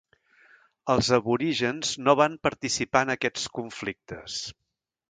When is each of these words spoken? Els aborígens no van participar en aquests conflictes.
Els 0.93 1.09
aborígens 1.17 1.91
no 2.09 2.17
van 2.23 2.39
participar 2.49 3.07
en 3.09 3.17
aquests 3.19 3.47
conflictes. 3.61 4.43